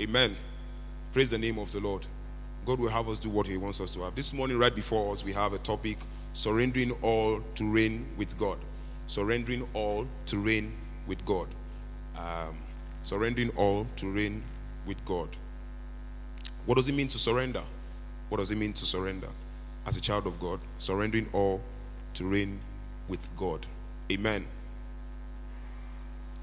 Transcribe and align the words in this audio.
Amen. 0.00 0.34
Praise 1.12 1.28
the 1.30 1.36
name 1.36 1.58
of 1.58 1.70
the 1.72 1.80
Lord. 1.80 2.06
God 2.64 2.78
will 2.78 2.88
have 2.88 3.06
us 3.10 3.18
do 3.18 3.28
what 3.28 3.46
He 3.46 3.58
wants 3.58 3.82
us 3.82 3.90
to 3.90 4.00
have. 4.00 4.14
This 4.14 4.32
morning, 4.32 4.58
right 4.58 4.74
before 4.74 5.12
us, 5.12 5.22
we 5.22 5.30
have 5.32 5.52
a 5.52 5.58
topic 5.58 5.98
surrendering 6.32 6.92
all 7.02 7.42
to 7.56 7.70
reign 7.70 8.06
with 8.16 8.38
God. 8.38 8.56
Surrendering 9.08 9.68
all 9.74 10.06
to 10.24 10.38
reign 10.38 10.72
with 11.06 11.22
God. 11.26 11.48
Um, 12.16 12.56
surrendering 13.02 13.50
all 13.56 13.86
to 13.96 14.10
reign 14.10 14.42
with 14.86 15.04
God. 15.04 15.28
What 16.64 16.76
does 16.76 16.88
it 16.88 16.94
mean 16.94 17.08
to 17.08 17.18
surrender? 17.18 17.62
What 18.30 18.38
does 18.38 18.52
it 18.52 18.56
mean 18.56 18.72
to 18.74 18.86
surrender? 18.86 19.28
As 19.84 19.98
a 19.98 20.00
child 20.00 20.26
of 20.26 20.40
God, 20.40 20.60
surrendering 20.78 21.28
all 21.34 21.60
to 22.14 22.24
reign 22.24 22.58
with 23.06 23.20
God. 23.36 23.66
Amen. 24.10 24.46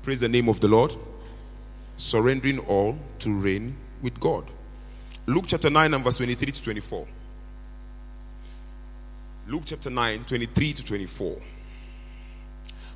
Praise 0.03 0.19
the 0.19 0.29
name 0.29 0.47
of 0.47 0.59
the 0.59 0.67
Lord. 0.67 0.95
Surrendering 1.97 2.59
all 2.59 2.97
to 3.19 3.33
reign 3.33 3.75
with 4.01 4.19
God. 4.19 4.45
Luke 5.25 5.45
chapter 5.47 5.69
9 5.69 5.93
and 5.93 6.03
verse 6.03 6.17
23 6.17 6.51
to 6.51 6.63
24. 6.63 7.07
Luke 9.47 9.63
chapter 9.65 9.89
9, 9.89 10.25
23 10.25 10.73
to 10.73 10.83
24. 10.83 11.37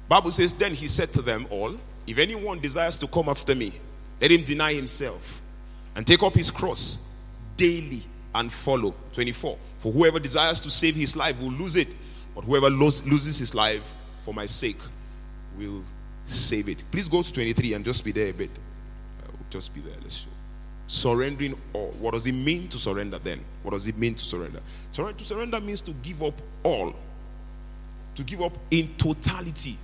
Bible 0.08 0.32
says, 0.32 0.54
Then 0.54 0.74
he 0.74 0.88
said 0.88 1.12
to 1.14 1.22
them 1.22 1.48
all, 1.50 1.76
If 2.06 2.18
anyone 2.18 2.60
desires 2.60 2.98
to 2.98 3.08
come 3.08 3.30
after 3.30 3.56
me, 3.56 3.74
let 4.20 4.32
him 4.32 4.44
deny 4.44 4.74
himself 4.74 5.42
and 5.96 6.06
take 6.06 6.22
up 6.24 6.36
his 6.36 6.52
cross 6.52 6.98
daily 7.58 8.04
and 8.36 8.52
follow. 8.52 8.94
24. 9.14 9.58
For 9.80 9.92
whoever 9.92 10.20
desires 10.20 10.60
to 10.62 10.70
save 10.70 10.96
his 10.96 11.16
life 11.16 11.40
will 11.40 11.52
lose 11.52 11.76
it, 11.76 11.96
but 12.36 12.44
whoever 12.44 12.70
loses 12.70 13.40
his 13.40 13.56
life 13.56 13.96
for 14.24 14.34
my 14.34 14.46
sake 14.46 14.80
will 15.58 15.84
save 16.26 16.70
it. 16.70 16.84
Please 16.92 17.08
go 17.08 17.22
to 17.22 17.34
23 17.34 17.74
and 17.74 17.86
just 17.86 18.04
be 18.04 18.12
there 18.12 18.28
a 18.28 18.34
bit. 18.34 18.52
Just 19.52 19.74
be 19.76 19.82
there. 19.82 19.94
Let's 20.02 20.16
show. 20.16 20.30
Surrendering 20.88 21.56
all. 21.74 21.94
What 22.00 22.14
does 22.14 22.26
it 22.26 22.34
mean 22.34 22.68
to 22.70 22.80
surrender 22.80 23.20
then? 23.20 23.40
What 23.62 23.72
does 23.72 23.88
it 23.88 23.98
mean 23.98 24.16
to 24.16 24.24
surrender? 24.24 24.62
To 24.94 25.14
surrender 25.24 25.62
means 25.62 25.82
to 25.82 25.92
give 25.92 26.24
up 26.24 26.34
all, 26.64 26.96
to 28.16 28.24
give 28.24 28.42
up 28.42 28.58
in 28.72 28.90
totality. 28.98 29.78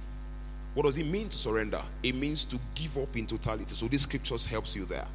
What 0.74 0.84
does 0.84 0.98
it 0.98 1.06
mean 1.06 1.30
to 1.30 1.38
surrender? 1.38 1.82
It 2.04 2.16
means 2.16 2.46
to 2.46 2.60
give 2.76 2.98
up 2.98 3.16
in 3.16 3.26
totality. 3.26 3.76
So 3.76 3.88
this 3.88 4.02
scriptures 4.02 4.46
helps 4.46 4.76
you 4.76 4.86
there. 4.86 5.08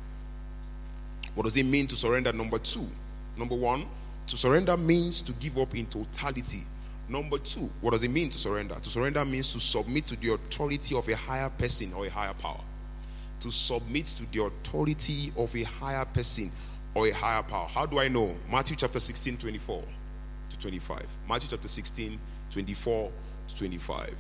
What 1.35 1.45
does 1.45 1.57
it 1.57 1.65
mean 1.67 1.87
to 1.89 1.97
surrender? 1.97 2.33
Number 2.33 2.59
two. 2.59 2.89
Number 3.37 3.55
one, 3.55 3.87
to 4.27 4.37
surrender 4.37 4.77
means 4.77 5.23
to 5.23 5.33
give 5.33 5.59
up 5.59 5.75
in 5.75 5.87
totality. 5.87 6.65
Number 7.09 7.39
two, 7.39 7.71
what 7.81 7.93
does 7.93 8.03
it 8.03 8.11
mean 8.11 8.31
to 8.31 8.39
surrender? 8.39 8.75
To 8.75 8.89
surrender 8.89 9.25
means 9.25 9.53
to 9.53 9.61
submit 9.61 10.07
to 10.07 10.17
the 10.17 10.35
authority 10.35 10.97
of 10.97 11.09
a 11.09 11.17
higher 11.17 11.51
person 11.51 11.93
or 11.93 12.07
a 12.07 12.11
higher 12.11 12.35
power. 12.35 12.61
To 13.43 13.51
submit 13.51 14.07
to 14.07 14.25
the 14.31 14.45
authority 14.45 15.33
of 15.37 15.55
a 15.57 15.65
higher 15.65 16.05
person 16.05 16.53
or 16.95 17.09
a 17.09 17.11
higher 17.11 17.43
power. 17.43 17.67
How 17.67 17.87
do 17.87 17.99
I 17.99 18.07
know? 18.07 18.37
Matthew 18.49 18.77
chapter 18.77 19.01
16, 19.01 19.37
24 19.37 19.83
to 20.51 20.59
25. 20.59 21.07
Matthew 21.29 21.51
chapter 21.51 21.67
16, 21.67 22.21
24 22.53 23.11
to 23.49 23.57
25. 23.57 24.15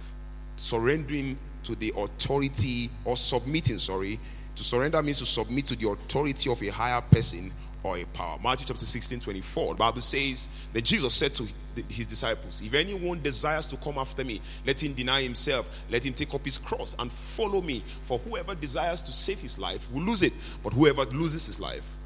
Surrendering 0.56 1.38
to 1.62 1.76
the 1.76 1.92
authority 1.96 2.90
or 3.04 3.16
submitting, 3.16 3.78
sorry. 3.78 4.18
To 4.56 4.64
surrender 4.64 5.00
means 5.02 5.20
to 5.20 5.26
submit 5.26 5.66
to 5.66 5.76
the 5.76 5.88
authority 5.88 6.50
of 6.50 6.60
a 6.60 6.68
higher 6.68 7.00
person 7.00 7.52
or 7.82 7.98
a 7.98 8.04
power. 8.06 8.38
Matthew 8.42 8.66
chapter 8.66 8.84
16, 8.84 9.20
24. 9.20 9.74
The 9.74 9.78
Bible 9.78 10.00
says 10.00 10.48
that 10.72 10.82
Jesus 10.82 11.14
said 11.14 11.34
to 11.34 11.48
his 11.88 12.06
disciples, 12.06 12.62
If 12.64 12.74
anyone 12.74 13.20
desires 13.22 13.66
to 13.68 13.76
come 13.76 13.98
after 13.98 14.24
me, 14.24 14.40
let 14.66 14.82
him 14.82 14.92
deny 14.92 15.22
himself, 15.22 15.68
let 15.90 16.04
him 16.04 16.14
take 16.14 16.32
up 16.34 16.44
his 16.44 16.58
cross 16.58 16.94
and 16.98 17.10
follow 17.10 17.60
me. 17.60 17.82
For 18.04 18.18
whoever 18.18 18.54
desires 18.54 19.02
to 19.02 19.12
save 19.12 19.40
his 19.40 19.58
life 19.58 19.90
will 19.92 20.02
lose 20.02 20.22
it, 20.22 20.32
but 20.62 20.72
whoever 20.72 21.04
loses 21.06 21.46
his 21.46 21.58
life, 21.58 21.96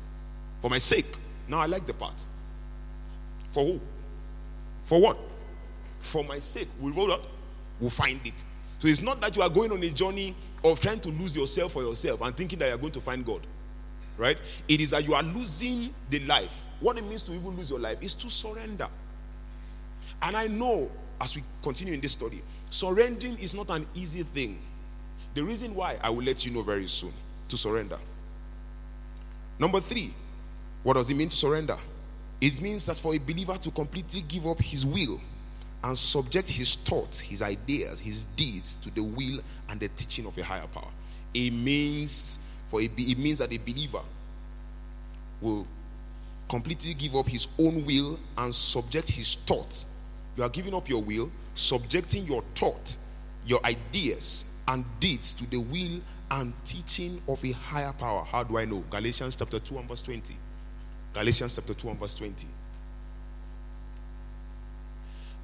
for 0.60 0.70
my 0.70 0.78
sake. 0.78 1.06
Now 1.48 1.60
I 1.60 1.66
like 1.66 1.86
the 1.86 1.94
part. 1.94 2.24
For 3.52 3.64
who? 3.64 3.80
For 4.84 5.00
what? 5.00 5.18
For 6.00 6.24
my 6.24 6.38
sake. 6.38 6.68
We'll 6.80 7.20
we'll 7.80 7.90
find 7.90 8.20
it. 8.24 8.44
So 8.78 8.88
it's 8.88 9.00
not 9.00 9.20
that 9.20 9.36
you 9.36 9.42
are 9.42 9.48
going 9.48 9.72
on 9.72 9.82
a 9.82 9.90
journey 9.90 10.34
of 10.62 10.80
trying 10.80 11.00
to 11.00 11.08
lose 11.08 11.36
yourself 11.36 11.72
for 11.72 11.82
yourself 11.82 12.20
and 12.20 12.36
thinking 12.36 12.58
that 12.58 12.68
you're 12.68 12.78
going 12.78 12.92
to 12.92 13.00
find 13.00 13.24
God 13.24 13.46
right? 14.18 14.38
It 14.68 14.80
is 14.80 14.90
that 14.90 15.04
you 15.04 15.14
are 15.14 15.22
losing 15.22 15.94
the 16.10 16.20
life. 16.20 16.64
What 16.80 16.98
it 16.98 17.04
means 17.04 17.22
to 17.24 17.32
even 17.32 17.56
lose 17.56 17.70
your 17.70 17.80
life 17.80 17.98
is 18.00 18.14
to 18.14 18.30
surrender. 18.30 18.88
And 20.22 20.36
I 20.36 20.46
know 20.46 20.90
as 21.20 21.36
we 21.36 21.42
continue 21.62 21.94
in 21.94 22.00
this 22.00 22.12
study, 22.12 22.42
surrendering 22.70 23.38
is 23.38 23.54
not 23.54 23.70
an 23.70 23.86
easy 23.94 24.22
thing. 24.22 24.58
The 25.34 25.42
reason 25.42 25.74
why 25.74 25.98
I 26.02 26.10
will 26.10 26.24
let 26.24 26.44
you 26.44 26.52
know 26.52 26.62
very 26.62 26.86
soon 26.88 27.12
to 27.48 27.56
surrender. 27.56 27.98
Number 29.58 29.80
three, 29.80 30.12
what 30.82 30.94
does 30.94 31.10
it 31.10 31.14
mean 31.14 31.28
to 31.28 31.36
surrender? 31.36 31.76
It 32.40 32.60
means 32.60 32.84
that 32.86 32.98
for 32.98 33.14
a 33.14 33.18
believer 33.18 33.56
to 33.56 33.70
completely 33.70 34.22
give 34.22 34.46
up 34.46 34.60
his 34.60 34.84
will 34.84 35.20
and 35.82 35.96
subject 35.96 36.50
his 36.50 36.74
thoughts, 36.76 37.18
his 37.18 37.42
ideas, 37.42 37.98
his 37.98 38.24
deeds 38.36 38.76
to 38.76 38.90
the 38.90 39.02
will 39.02 39.40
and 39.70 39.80
the 39.80 39.88
teaching 39.88 40.26
of 40.26 40.36
a 40.36 40.44
higher 40.44 40.66
power. 40.66 40.90
It 41.32 41.52
means 41.52 42.38
for 42.76 42.80
it 42.82 43.18
means 43.18 43.38
that 43.38 43.52
a 43.52 43.58
believer 43.58 44.02
will 45.40 45.66
completely 46.48 46.94
give 46.94 47.14
up 47.16 47.28
his 47.28 47.48
own 47.58 47.84
will 47.84 48.18
and 48.38 48.54
subject 48.54 49.10
his 49.10 49.34
thought. 49.34 49.84
You 50.36 50.42
are 50.42 50.48
giving 50.48 50.74
up 50.74 50.88
your 50.88 51.02
will, 51.02 51.30
subjecting 51.54 52.24
your 52.24 52.42
thought, 52.54 52.96
your 53.46 53.64
ideas, 53.64 54.44
and 54.68 54.84
deeds 55.00 55.32
to 55.34 55.48
the 55.50 55.58
will 55.58 56.00
and 56.30 56.52
teaching 56.64 57.22
of 57.28 57.44
a 57.44 57.52
higher 57.52 57.92
power. 57.92 58.24
How 58.24 58.42
do 58.42 58.58
I 58.58 58.64
know? 58.64 58.84
Galatians 58.90 59.36
chapter 59.36 59.58
2 59.58 59.78
and 59.78 59.88
verse 59.88 60.02
20. 60.02 60.34
Galatians 61.14 61.54
chapter 61.54 61.72
2 61.72 61.90
and 61.90 61.98
verse 61.98 62.14
20. 62.14 62.46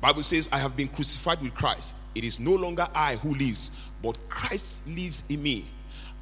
Bible 0.00 0.22
says, 0.22 0.48
I 0.52 0.58
have 0.58 0.76
been 0.76 0.88
crucified 0.88 1.40
with 1.40 1.54
Christ. 1.54 1.94
It 2.14 2.24
is 2.24 2.40
no 2.40 2.52
longer 2.52 2.88
I 2.92 3.16
who 3.16 3.34
lives, 3.34 3.70
but 4.02 4.18
Christ 4.28 4.82
lives 4.86 5.22
in 5.28 5.42
me. 5.42 5.66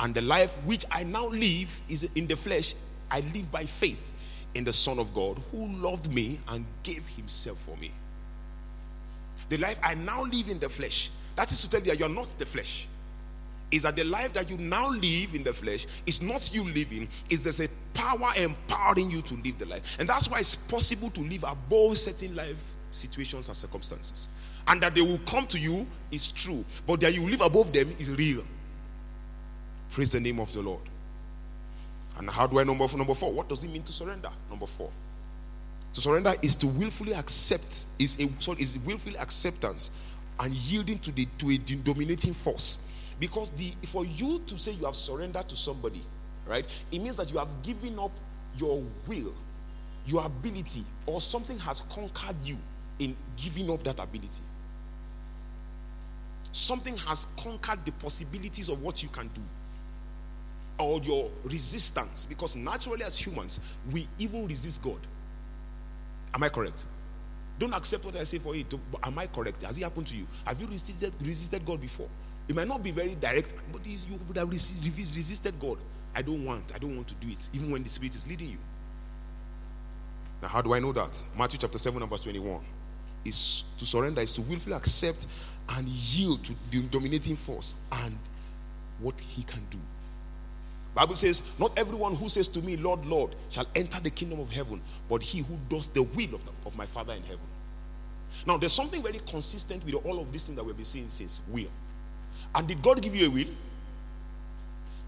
And 0.01 0.15
the 0.15 0.23
life 0.23 0.57
which 0.65 0.85
I 0.91 1.05
now 1.05 1.29
live 1.29 1.81
is 1.89 2.09
in 2.15 2.27
the 2.27 2.37
flesh. 2.37 2.75
I 3.11 3.21
live 3.35 3.51
by 3.53 3.65
faith 3.65 4.13
in 4.55 4.65
the 4.65 4.73
Son 4.73 4.99
of 4.99 5.15
God 5.15 5.41
who 5.53 5.67
loved 5.67 6.13
me 6.13 6.41
and 6.49 6.65
gave 6.83 7.07
himself 7.07 7.59
for 7.59 7.77
me. 7.77 7.93
The 9.51 9.59
life 9.59 9.79
I 9.83 9.95
now 9.95 10.23
live 10.23 10.49
in 10.49 10.59
the 10.59 10.69
flesh, 10.69 11.11
that 11.37 11.53
is 11.53 11.61
to 11.61 11.71
tell 11.71 11.81
you 11.81 11.87
that 11.87 11.99
you're 11.99 12.09
not 12.09 12.37
the 12.39 12.47
flesh. 12.47 12.89
Is 13.71 13.83
that 13.83 13.95
the 13.95 14.05
life 14.05 14.33
that 14.33 14.49
you 14.49 14.57
now 14.59 14.89
live 14.89 15.35
in 15.35 15.45
the 15.45 15.53
flesh 15.53 15.87
is 16.07 16.23
not 16.23 16.53
you 16.53 16.65
living, 16.65 17.07
is 17.29 17.45
there's 17.45 17.61
a 17.61 17.69
power 17.93 18.33
empowering 18.37 19.11
you 19.11 19.23
to 19.23 19.35
live 19.35 19.59
the 19.59 19.67
life. 19.67 19.97
And 20.01 20.09
that's 20.09 20.29
why 20.29 20.39
it's 20.39 20.57
possible 20.57 21.11
to 21.11 21.21
live 21.21 21.45
above 21.45 21.99
certain 21.99 22.35
life 22.35 22.75
situations 22.91 23.49
and 23.49 23.57
circumstances. 23.57 24.29
And 24.67 24.83
that 24.83 24.95
they 24.95 25.03
will 25.03 25.21
come 25.27 25.47
to 25.49 25.59
you 25.59 25.87
is 26.11 26.31
true, 26.31 26.65
but 26.87 27.01
that 27.01 27.15
you 27.15 27.23
live 27.23 27.43
above 27.43 27.73
them 27.73 27.95
is 27.99 28.17
real. 28.17 28.45
Praise 29.93 30.13
the 30.13 30.21
name 30.21 30.39
of 30.39 30.53
the 30.53 30.63
Lord. 30.63 30.83
And 32.17 32.31
how 32.31 32.47
do 32.47 32.61
I 32.61 32.65
number 32.65 32.87
four? 32.87 32.99
number 32.99 33.15
four? 33.15 33.33
What 33.33 33.49
does 33.49 33.65
it 33.65 33.71
mean 33.71 33.83
to 33.85 33.93
surrender? 33.93 34.31
Number 34.49 34.67
four. 34.67 34.91
To 35.95 36.01
surrender 36.01 36.35
is 36.43 36.55
to 36.57 36.69
willfully 36.69 37.13
accept, 37.13 37.87
is 37.99 38.19
a 38.21 38.29
sorry, 38.39 38.63
is 38.63 38.79
willfully 38.81 39.17
acceptance 39.17 39.91
and 40.39 40.53
yielding 40.53 40.99
to 41.01 41.11
the 41.11 41.27
to 41.39 41.51
a 41.51 41.59
dominating 41.59 42.35
force. 42.35 42.87
Because 43.19 43.51
the 43.51 43.75
for 43.87 44.05
you 44.05 44.41
to 44.47 44.57
say 44.57 44.73
you 44.73 44.85
have 44.85 44.95
surrendered 44.95 45.49
to 45.49 45.57
somebody, 45.57 46.03
right, 46.47 46.67
it 46.93 46.99
means 47.01 47.17
that 47.17 47.33
you 47.33 47.39
have 47.39 47.49
given 47.63 47.99
up 47.99 48.13
your 48.57 48.83
will, 49.09 49.35
your 50.07 50.25
ability, 50.25 50.85
or 51.07 51.21
something 51.21 51.59
has 51.59 51.83
conquered 51.93 52.37
you 52.45 52.57
in 53.01 53.17
giving 53.37 53.71
up 53.71 53.83
that 53.83 53.99
ability. 53.99 54.43
Something 56.53 56.97
has 56.99 57.27
conquered 57.37 57.85
the 57.85 57.93
possibilities 57.93 58.69
of 58.69 58.81
what 58.83 59.03
you 59.03 59.09
can 59.09 59.29
do 59.29 59.43
or 60.81 61.01
your 61.01 61.31
resistance 61.45 62.27
because 62.27 62.57
naturally 62.57 63.05
as 63.05 63.17
humans 63.17 63.61
we 63.91 64.09
even 64.19 64.47
resist 64.47 64.83
god. 64.83 64.99
Am 66.35 66.43
i 66.43 66.49
correct? 66.49 66.85
Don't 67.59 67.75
accept 67.75 68.05
what 68.05 68.17
i 68.17 68.25
say 68.25 68.39
for 68.39 68.55
it. 68.55 68.73
Am 69.03 69.19
i 69.19 69.27
correct? 69.27 69.63
Has 69.63 69.77
it 69.79 69.83
happened 69.83 70.07
to 70.09 70.17
you? 70.17 70.27
Have 70.45 70.61
you 70.61 70.67
resisted 70.67 71.13
resisted 71.23 71.65
god 71.67 71.81
before? 71.81 72.09
It 72.49 72.57
might 72.57 72.69
not 72.69 72.83
be 72.83 72.91
very 72.91 73.15
direct 73.15 73.55
but 73.73 73.87
you 73.87 74.19
would 74.27 74.37
have 74.37 74.51
resisted 74.51 75.55
god. 75.61 75.79
I 76.15 76.23
don't 76.23 76.45
want 76.45 76.73
i 76.75 76.79
don't 76.79 76.97
want 76.97 77.09
to 77.09 77.15
do 77.15 77.29
it 77.29 77.49
even 77.53 77.71
when 77.71 77.83
the 77.83 77.91
spirit 77.91 78.15
is 78.15 78.27
leading 78.27 78.49
you. 78.49 78.59
Now 80.43 80.49
how 80.49 80.63
do 80.63 80.75
i 80.75 80.79
know 80.79 80.93
that? 80.93 81.23
Matthew 81.37 81.59
chapter 81.61 81.79
7 81.79 82.07
verse 82.09 82.23
21 82.23 82.61
is 83.25 83.65
to 83.79 83.85
surrender 83.85 84.23
is 84.23 84.33
to 84.33 84.43
willfully 84.43 84.75
accept 84.75 85.27
and 85.69 85.87
yield 85.87 86.43
to 86.45 86.55
the 86.71 86.81
dominating 86.89 87.37
force 87.37 87.75
and 87.93 88.17
what 88.99 89.19
he 89.21 89.43
can 89.43 89.63
do 89.71 89.79
Bible 90.95 91.15
says, 91.15 91.43
Not 91.59 91.79
everyone 91.79 92.15
who 92.15 92.29
says 92.29 92.49
to 92.49 92.63
me, 92.63 92.77
Lord, 92.77 93.07
Lord, 93.07 93.37
shall 93.49 93.67
enter 93.75 94.01
the 94.01 94.11
kingdom 94.11 94.41
of 94.41 94.51
heaven, 94.51 94.81
but 95.09 95.23
he 95.23 95.41
who 95.41 95.57
does 95.69 95.89
the 95.89 96.03
will 96.03 96.35
of, 96.35 96.45
the, 96.45 96.53
of 96.67 96.77
my 96.77 96.87
Father 96.87 97.15
in 97.15 97.23
heaven. 97.23 97.47
Now, 98.47 98.57
there's 98.57 98.73
something 98.73 99.03
very 99.03 99.21
consistent 99.27 99.85
with 99.85 99.95
all 100.05 100.21
of 100.21 100.33
these 100.33 100.45
things 100.45 100.57
that 100.57 100.65
we've 100.65 100.77
been 100.77 100.85
seeing 100.85 101.09
since 101.09 101.41
will. 101.49 101.71
And 102.55 102.67
did 102.67 102.83
God 102.83 103.01
give 103.01 103.15
you 103.15 103.27
a 103.27 103.31
will? 103.31 103.49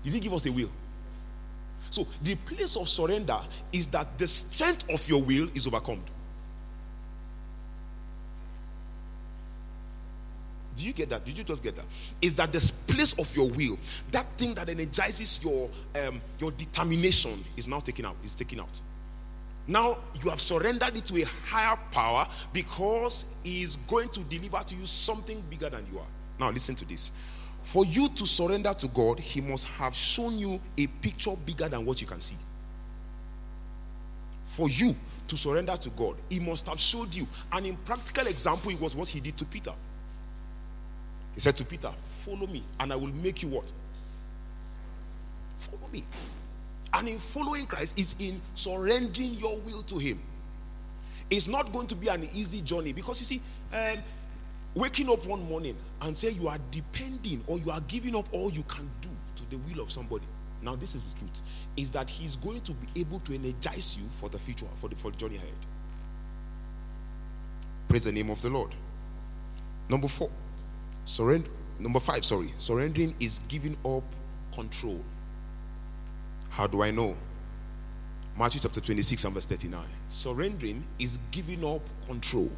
Did 0.05 0.15
He 0.15 0.21
give 0.21 0.35
us 0.35 0.47
a 0.47 0.53
will? 0.53 0.71
So 1.91 2.07
the 2.23 2.35
place 2.37 2.77
of 2.77 2.89
surrender 2.89 3.39
is 3.73 3.87
that 3.89 4.19
the 4.19 4.27
strength 4.27 4.89
of 4.89 5.07
your 5.09 5.23
will 5.23 5.49
is 5.55 5.67
overcome. 5.67 6.03
Do 10.77 10.85
you 10.85 10.93
get 10.93 11.11
that? 11.11 11.25
Did 11.25 11.37
you 11.39 11.45
just 11.45 11.63
get 11.63 11.77
that? 11.77 11.85
Is 12.21 12.35
that 12.35 12.53
the 12.53 12.73
place 12.87 13.19
of 13.19 13.35
your 13.37 13.49
will, 13.49 13.79
that 14.11 14.27
thing 14.39 14.55
that 14.55 14.69
energizes 14.69 15.41
your 15.43 15.69
um, 16.03 16.21
your 16.39 16.51
determination, 16.53 17.45
is 17.57 17.69
now 17.69 17.81
taken 17.81 18.07
out. 18.07 18.17
Is 18.25 18.35
taken 18.35 18.61
out. 18.61 18.81
Now 19.67 19.99
you 20.23 20.31
have 20.31 20.41
surrendered 20.41 20.97
it 20.97 21.07
to 21.07 21.23
a 21.23 21.25
higher 21.47 21.79
power 21.93 22.27
because 22.53 23.27
he 23.45 23.63
is 23.63 23.77
going 23.89 24.09
to 24.11 24.21
deliver 24.21 24.63
to 24.65 24.75
you 24.75 24.87
something 24.87 25.43
bigger 25.49 25.71
than 25.71 25.87
you 25.93 25.99
are. 25.99 26.07
Now 26.41 26.51
listen 26.51 26.75
to 26.77 26.85
this. 26.85 27.13
For 27.63 27.85
you 27.85 28.09
to 28.09 28.27
surrender 28.27 28.75
to 28.75 28.89
God, 28.89 29.21
he 29.21 29.41
must 29.41 29.67
have 29.67 29.95
shown 29.95 30.39
you 30.39 30.61
a 30.77 30.87
picture 30.87 31.37
bigger 31.47 31.69
than 31.69 31.85
what 31.87 32.01
you 32.01 32.07
can 32.07 32.21
see. 32.21 32.37
For 34.45 34.69
you 34.69 34.97
to 35.29 35.37
surrender 35.37 35.77
to 35.77 35.91
God, 35.91 36.17
he 36.29 36.41
must 36.41 36.67
have 36.67 36.81
showed 36.81 37.15
you. 37.15 37.27
And 37.53 37.67
in 37.67 37.77
practical 37.77 38.27
example, 38.27 38.71
it 38.73 38.81
was 38.81 38.97
what 38.97 39.09
he 39.09 39.21
did 39.21 39.37
to 39.39 39.45
Peter. 39.45 39.73
He 41.35 41.41
said 41.41 41.57
to 41.57 41.65
Peter, 41.65 41.91
Follow 42.25 42.47
me, 42.47 42.63
and 42.79 42.93
I 42.93 42.97
will 42.97 43.09
make 43.09 43.43
you 43.43 43.49
what? 43.49 43.65
Follow 45.57 45.89
me. 45.93 46.05
And 46.93 47.09
in 47.09 47.19
following 47.19 47.67
Christ 47.67 47.99
is 47.99 48.15
in 48.19 48.41
surrendering 48.55 49.35
your 49.35 49.57
will 49.59 49.83
to 49.85 49.99
Him. 49.99 50.21
It's 51.31 51.49
not 51.49 51.73
going 51.73 51.87
to 51.87 51.95
be 51.95 52.09
an 52.09 52.29
easy 52.35 52.61
journey 52.61 52.93
because 52.93 53.19
you 53.19 53.25
see, 53.25 53.41
um, 53.73 53.99
waking 54.75 55.09
up 55.11 55.25
one 55.27 55.43
morning 55.49 55.77
and 56.03 56.17
say 56.17 56.31
you 56.31 56.49
are 56.49 56.59
depending 56.71 57.43
or 57.47 57.59
you 57.59 57.71
are 57.71 57.81
giving 57.83 58.15
up 58.15 58.27
all 58.33 58.53
you 58.53 58.63
can 58.65 58.89
do 59.01 59.09
to 59.37 59.51
the 59.51 59.57
will 59.57 59.83
of 59.83 59.91
somebody. 59.91 60.27
Now, 60.61 60.77
this 60.77 60.95
is 60.95 61.03
the 61.13 61.19
truth: 61.19 61.43
is 61.77 61.91
that 61.91 62.09
He's 62.11 62.37
going 62.37 62.61
to 62.63 62.73
be 62.73 63.01
able 63.01 63.21
to 63.21 63.35
energize 63.35 63.97
you 63.97 64.05
for 64.21 64.29
the 64.29 64.39
future, 64.39 64.67
for 64.77 64.89
the 64.89 64.97
for 64.97 65.11
the 65.11 65.17
journey 65.17 65.37
ahead. 65.37 65.49
Praise 67.89 68.05
the 68.05 68.13
name 68.13 68.31
of 68.31 68.41
the 68.43 68.51
Lord. 68.51 68.75
Number 69.89 70.09
four. 70.09 70.31
Surrender. 71.05 71.51
Number 71.79 72.01
five, 72.01 72.25
sorry. 72.25 72.53
Surrendering 72.59 73.15
is 73.19 73.41
giving 73.49 73.77
up 73.85 74.05
control. 74.55 75.01
How 76.51 76.67
do 76.67 76.83
I 76.83 76.91
know? 76.91 77.17
Matthew 78.39 78.61
chapter 78.61 78.81
26 78.81 79.25
and 79.25 79.35
verse 79.35 79.47
39. 79.47 79.85
Surrendering 80.09 80.87
is 80.99 81.19
giving 81.31 81.65
up 81.65 81.83
control. 82.07 82.51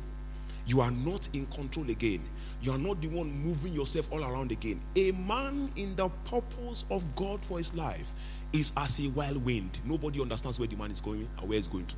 You 0.67 0.81
are 0.81 0.91
not 0.91 1.29
in 1.33 1.47
control 1.47 1.89
again. 1.91 2.23
You 2.63 2.73
are 2.73 2.79
not 2.79 3.01
the 3.03 3.09
one 3.09 3.31
moving 3.31 3.73
yourself 3.73 4.11
all 4.13 4.25
around 4.25 4.51
again. 4.53 4.81
A 4.97 5.13
man 5.13 5.71
in 5.77 5.95
the 5.97 6.09
purpose 6.25 6.85
of 6.91 7.03
God 7.17 7.45
for 7.45 7.59
his 7.59 7.75
life 7.75 8.15
is 8.53 8.73
as 8.77 8.99
a 8.99 9.09
wild 9.09 9.45
wind. 9.45 9.79
Nobody 9.85 10.23
understands 10.23 10.59
where 10.59 10.69
the 10.69 10.77
man 10.77 10.91
is 10.91 11.01
going 11.01 11.29
and 11.39 11.49
where 11.49 11.57
he's 11.57 11.69
going 11.69 11.87
to. 11.87 11.97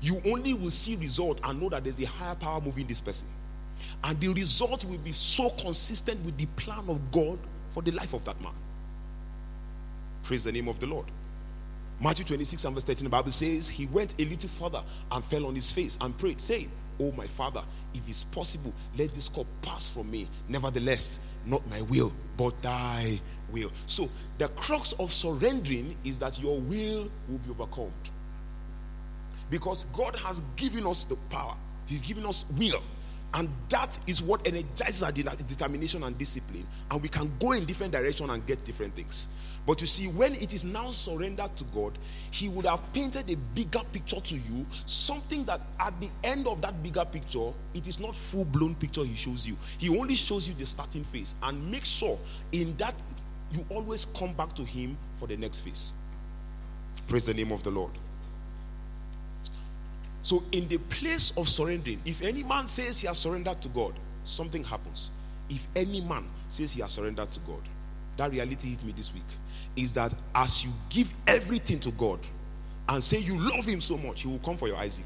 You 0.00 0.20
only 0.26 0.54
will 0.54 0.70
see 0.70 0.96
result 0.96 1.40
and 1.44 1.60
know 1.60 1.68
that 1.68 1.84
there's 1.84 2.00
a 2.00 2.06
higher 2.06 2.34
power 2.34 2.60
moving 2.60 2.86
this 2.86 3.00
person. 3.00 3.28
And 4.02 4.18
the 4.20 4.28
result 4.28 4.84
will 4.84 4.98
be 4.98 5.12
so 5.12 5.50
consistent 5.50 6.24
with 6.24 6.36
the 6.36 6.46
plan 6.56 6.84
of 6.88 7.00
God 7.10 7.38
for 7.72 7.82
the 7.82 7.92
life 7.92 8.12
of 8.12 8.24
that 8.24 8.40
man. 8.42 8.52
Praise 10.22 10.44
the 10.44 10.52
name 10.52 10.68
of 10.68 10.78
the 10.80 10.86
Lord. 10.86 11.06
Matthew 12.00 12.24
26 12.24 12.64
and 12.64 12.74
verse 12.74 12.84
13, 12.84 13.04
the 13.04 13.10
Bible 13.10 13.30
says, 13.30 13.68
He 13.68 13.86
went 13.86 14.14
a 14.18 14.24
little 14.24 14.48
further 14.48 14.82
and 15.12 15.24
fell 15.24 15.46
on 15.46 15.54
his 15.54 15.70
face 15.70 15.96
and 16.00 16.16
prayed, 16.16 16.40
saying, 16.40 16.70
Oh, 17.00 17.12
my 17.12 17.26
father, 17.26 17.62
if 17.92 18.08
it's 18.08 18.24
possible, 18.24 18.72
let 18.96 19.12
this 19.14 19.28
cup 19.28 19.46
pass 19.62 19.88
from 19.88 20.10
me. 20.10 20.28
Nevertheless, 20.48 21.18
not 21.44 21.68
my 21.68 21.82
will, 21.82 22.12
but 22.36 22.60
thy 22.62 23.20
will. 23.50 23.72
So, 23.86 24.08
the 24.38 24.48
crux 24.48 24.92
of 24.94 25.12
surrendering 25.12 25.96
is 26.04 26.18
that 26.20 26.38
your 26.38 26.58
will 26.60 27.08
will 27.28 27.38
be 27.38 27.50
overcome. 27.50 27.92
Because 29.50 29.84
God 29.92 30.16
has 30.16 30.42
given 30.56 30.86
us 30.86 31.04
the 31.04 31.16
power, 31.30 31.54
He's 31.86 32.00
given 32.00 32.24
us 32.26 32.44
will. 32.56 32.82
And 33.34 33.48
that 33.68 33.98
is 34.06 34.22
what 34.22 34.46
energizes 34.46 35.02
our 35.02 35.10
determination 35.10 36.04
and 36.04 36.16
discipline. 36.16 36.64
And 36.90 37.02
we 37.02 37.08
can 37.08 37.32
go 37.40 37.52
in 37.52 37.64
different 37.64 37.92
direction 37.92 38.30
and 38.30 38.46
get 38.46 38.64
different 38.64 38.94
things. 38.94 39.28
But 39.66 39.80
you 39.80 39.88
see, 39.88 40.06
when 40.06 40.34
it 40.34 40.52
is 40.52 40.62
now 40.62 40.92
surrendered 40.92 41.56
to 41.56 41.64
God, 41.64 41.98
He 42.30 42.48
would 42.48 42.64
have 42.64 42.80
painted 42.92 43.28
a 43.30 43.36
bigger 43.36 43.80
picture 43.92 44.20
to 44.20 44.34
you, 44.36 44.64
something 44.86 45.44
that 45.46 45.62
at 45.80 45.98
the 46.00 46.10
end 46.22 46.46
of 46.46 46.60
that 46.62 46.80
bigger 46.82 47.04
picture, 47.04 47.50
it 47.72 47.88
is 47.88 47.98
not 47.98 48.14
full 48.14 48.44
blown 48.44 48.76
picture 48.76 49.04
He 49.04 49.16
shows 49.16 49.46
you. 49.48 49.56
He 49.78 49.98
only 49.98 50.14
shows 50.14 50.46
you 50.46 50.54
the 50.54 50.66
starting 50.66 51.02
phase, 51.02 51.34
and 51.42 51.70
make 51.70 51.84
sure 51.84 52.18
in 52.52 52.76
that 52.76 52.94
you 53.52 53.64
always 53.70 54.04
come 54.14 54.32
back 54.34 54.52
to 54.54 54.64
Him 54.64 54.96
for 55.18 55.26
the 55.26 55.36
next 55.36 55.62
phase. 55.62 55.92
Praise 57.08 57.24
the 57.24 57.34
name 57.34 57.50
of 57.50 57.62
the 57.62 57.70
Lord. 57.70 57.90
So, 60.24 60.42
in 60.52 60.66
the 60.68 60.78
place 60.78 61.36
of 61.36 61.50
surrendering, 61.50 62.00
if 62.06 62.22
any 62.22 62.42
man 62.42 62.66
says 62.66 62.98
he 62.98 63.06
has 63.06 63.18
surrendered 63.18 63.60
to 63.60 63.68
God, 63.68 63.92
something 64.24 64.64
happens. 64.64 65.10
If 65.50 65.68
any 65.76 66.00
man 66.00 66.24
says 66.48 66.72
he 66.72 66.80
has 66.80 66.92
surrendered 66.92 67.30
to 67.30 67.40
God, 67.40 67.60
that 68.16 68.30
reality 68.30 68.70
hit 68.70 68.82
me 68.84 68.92
this 68.96 69.12
week 69.12 69.22
is 69.76 69.92
that 69.92 70.14
as 70.34 70.64
you 70.64 70.70
give 70.88 71.12
everything 71.26 71.78
to 71.80 71.90
God 71.90 72.20
and 72.88 73.04
say 73.04 73.18
you 73.18 73.38
love 73.38 73.66
him 73.66 73.82
so 73.82 73.98
much, 73.98 74.22
he 74.22 74.28
will 74.28 74.38
come 74.38 74.56
for 74.56 74.66
your 74.66 74.78
Isaac. 74.78 75.04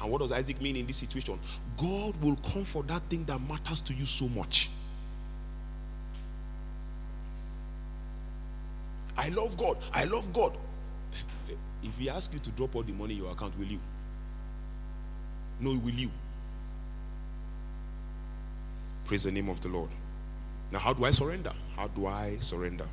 And 0.00 0.10
what 0.10 0.22
does 0.22 0.32
Isaac 0.32 0.58
mean 0.62 0.76
in 0.76 0.86
this 0.86 0.96
situation? 0.96 1.38
God 1.76 2.16
will 2.22 2.36
come 2.36 2.64
for 2.64 2.82
that 2.84 3.02
thing 3.10 3.24
that 3.26 3.38
matters 3.38 3.82
to 3.82 3.92
you 3.92 4.06
so 4.06 4.28
much. 4.28 4.70
I 9.14 9.28
love 9.28 9.58
God. 9.58 9.76
I 9.92 10.04
love 10.04 10.32
God. 10.32 10.56
If 11.86 11.98
he 11.98 12.10
asks 12.10 12.34
you 12.34 12.40
to 12.40 12.50
drop 12.50 12.74
all 12.74 12.82
the 12.82 12.92
money 12.92 13.14
in 13.14 13.22
your 13.22 13.32
account, 13.32 13.56
will 13.56 13.66
you? 13.66 13.78
No, 15.60 15.70
will 15.70 15.94
you? 15.94 16.10
Praise 19.04 19.22
the 19.22 19.30
name 19.30 19.48
of 19.48 19.60
the 19.60 19.68
Lord. 19.68 19.90
Now, 20.72 20.80
how 20.80 20.92
do 20.92 21.04
I 21.04 21.12
surrender? 21.12 21.52
How 21.76 21.86
do 21.86 22.06
I 22.06 22.38
surrender? 22.40 22.86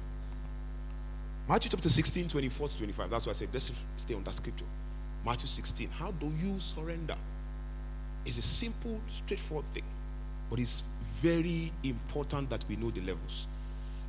Matthew 1.49 1.71
chapter 1.71 1.89
16, 1.89 2.27
24 2.27 2.67
to 2.69 2.77
25. 2.77 3.09
That's 3.09 3.25
why 3.25 3.31
I 3.31 3.33
said, 3.33 3.49
let's 3.51 3.71
stay 3.97 4.13
on 4.13 4.23
that 4.23 4.35
scripture. 4.35 4.65
Matthew 5.25 5.47
16. 5.47 5.89
How 5.89 6.11
do 6.11 6.31
you 6.41 6.59
surrender? 6.59 7.15
It's 8.25 8.37
a 8.37 8.41
simple, 8.41 9.01
straightforward 9.07 9.65
thing, 9.73 9.83
but 10.49 10.59
it's 10.59 10.83
very 11.19 11.71
important 11.83 12.49
that 12.51 12.63
we 12.69 12.75
know 12.75 12.91
the 12.91 13.01
levels. 13.01 13.47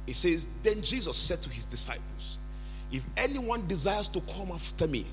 It 0.06 0.14
says, 0.14 0.46
Then 0.62 0.82
Jesus 0.82 1.16
said 1.16 1.40
to 1.42 1.50
his 1.50 1.64
disciples, 1.64 2.38
if 2.92 3.04
anyone 3.16 3.66
desires 3.66 4.08
to 4.08 4.20
come 4.20 4.52
after 4.52 4.86
me, 4.86 5.06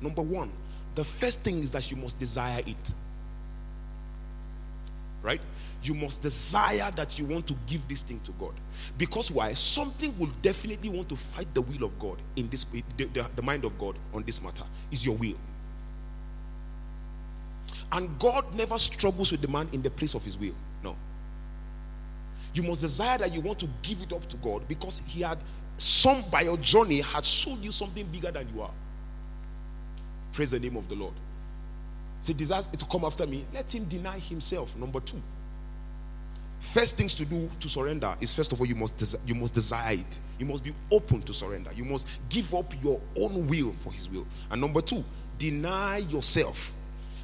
number 0.00 0.22
one, 0.22 0.50
the 0.94 1.04
first 1.04 1.40
thing 1.40 1.58
is 1.58 1.72
that 1.72 1.90
you 1.90 1.96
must 1.96 2.18
desire 2.18 2.60
it. 2.66 2.94
Right? 5.22 5.40
You 5.82 5.94
must 5.94 6.22
desire 6.22 6.90
that 6.96 7.18
you 7.18 7.24
want 7.24 7.46
to 7.46 7.54
give 7.66 7.86
this 7.88 8.02
thing 8.02 8.20
to 8.24 8.32
God. 8.32 8.52
Because 8.98 9.30
why? 9.30 9.54
Something 9.54 10.16
will 10.18 10.30
definitely 10.42 10.90
want 10.90 11.08
to 11.08 11.16
fight 11.16 11.52
the 11.54 11.62
will 11.62 11.84
of 11.84 11.98
God 11.98 12.18
in 12.36 12.48
this, 12.48 12.64
the, 12.64 12.82
the, 12.96 13.30
the 13.34 13.42
mind 13.42 13.64
of 13.64 13.78
God 13.78 13.96
on 14.12 14.22
this 14.24 14.42
matter. 14.42 14.64
Is 14.90 15.04
your 15.04 15.16
will. 15.16 15.36
And 17.92 18.18
God 18.18 18.54
never 18.54 18.78
struggles 18.78 19.32
with 19.32 19.42
the 19.42 19.48
man 19.48 19.68
in 19.72 19.82
the 19.82 19.90
place 19.90 20.14
of 20.14 20.24
his 20.24 20.38
will. 20.38 20.54
No. 20.82 20.96
You 22.54 22.62
must 22.62 22.82
desire 22.82 23.18
that 23.18 23.32
you 23.32 23.40
want 23.40 23.58
to 23.60 23.68
give 23.82 24.00
it 24.00 24.12
up 24.12 24.28
to 24.28 24.36
God 24.38 24.66
because 24.68 25.00
He 25.06 25.22
had 25.22 25.38
some 25.82 26.22
by 26.30 26.42
your 26.42 26.56
journey 26.58 27.00
had 27.00 27.24
showed 27.24 27.58
you 27.58 27.72
something 27.72 28.06
bigger 28.06 28.30
than 28.30 28.46
you 28.54 28.62
are. 28.62 28.70
Praise 30.32 30.52
the 30.52 30.60
name 30.60 30.76
of 30.76 30.88
the 30.88 30.94
Lord. 30.94 31.14
He 32.24 32.32
desires 32.32 32.68
to 32.68 32.84
come 32.84 33.04
after 33.04 33.26
me. 33.26 33.44
Let 33.52 33.74
him 33.74 33.84
deny 33.86 34.20
himself. 34.20 34.76
Number 34.76 35.00
two. 35.00 35.20
First 36.60 36.96
things 36.96 37.14
to 37.14 37.24
do 37.24 37.50
to 37.58 37.68
surrender 37.68 38.14
is 38.20 38.32
first 38.32 38.52
of 38.52 38.60
all 38.60 38.66
you 38.66 38.76
must 38.76 38.96
desi- 38.96 39.18
you 39.26 39.34
must 39.34 39.54
desire 39.54 39.94
it. 39.94 40.20
You 40.38 40.46
must 40.46 40.62
be 40.62 40.72
open 40.92 41.20
to 41.22 41.34
surrender. 41.34 41.72
You 41.74 41.84
must 41.84 42.06
give 42.28 42.54
up 42.54 42.72
your 42.80 43.00
own 43.16 43.48
will 43.48 43.72
for 43.72 43.92
his 43.92 44.08
will. 44.08 44.26
And 44.52 44.60
number 44.60 44.80
two, 44.82 45.04
deny 45.36 45.96
yourself. 45.96 46.72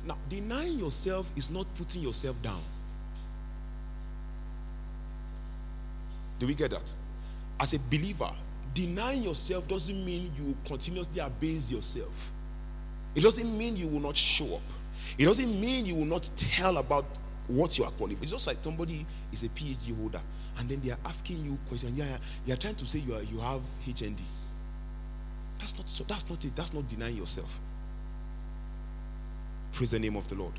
Now, 0.05 0.19
denying 0.29 0.81
yourself 0.81 1.31
is 1.37 1.49
not 1.49 1.73
putting 1.77 2.03
yourself 2.03 2.43
down. 2.43 2.63
Do 6.41 6.49
we 6.49 6.55
get 6.55 6.73
that? 6.73 6.93
As 7.61 7.75
a 7.75 7.79
believer, 7.79 8.33
denying 8.75 9.23
yourself 9.23 9.67
doesn't 9.69 10.05
mean 10.05 10.31
you 10.39 10.57
continuously 10.65 11.21
abase 11.21 11.71
yourself. 11.71 12.33
It 13.15 13.23
doesn't 13.23 13.57
mean 13.57 13.77
you 13.77 13.89
will 13.89 14.01
not 14.01 14.17
show 14.17 14.57
up. 14.57 14.63
It 15.17 15.25
doesn't 15.25 15.61
mean 15.61 15.87
you 15.87 15.95
will 15.95 16.05
not 16.05 16.29
tell 16.37 16.77
about 16.77 17.05
what 17.49 17.79
you 17.79 17.85
are 17.85 17.91
qualified. 17.93 18.23
It's 18.23 18.33
just 18.33 18.47
like 18.47 18.59
somebody 18.63 19.07
is 19.33 19.43
a 19.43 19.49
PhD 19.49 19.97
holder 19.97 20.21
and 20.59 20.69
then 20.69 20.81
they 20.81 20.91
are 20.91 20.99
asking 21.05 21.39
you 21.45 21.59
questions. 21.69 21.99
Yeah, 21.99 22.17
they 22.47 22.53
are 22.53 22.57
trying 22.57 22.75
to 22.77 22.87
say 22.87 22.99
you 23.01 23.15
are, 23.15 23.23
you 23.23 23.39
have 23.39 23.61
HND. 23.87 24.21
That's 25.59 25.77
not 25.77 25.89
so. 25.89 26.05
That's 26.05 26.29
not 26.29 26.45
it. 26.45 26.55
That's 26.55 26.73
not 26.73 26.89
denying 26.89 27.17
yourself. 27.17 27.61
Praise 29.73 29.91
the 29.91 29.99
name 29.99 30.17
of 30.17 30.29
the 30.29 30.35
Lord. 30.37 30.53